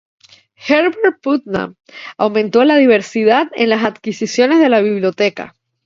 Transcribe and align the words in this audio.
Herbert 0.67 1.21
Putnam 1.21 1.75
aumentó 2.17 2.63
la 2.63 2.75
diversidad 2.75 3.49
en 3.53 3.69
las 3.69 3.83
adquisiciones 3.83 4.57
de 4.59 4.69
la 4.69 4.81
Biblioteca. 4.81 5.53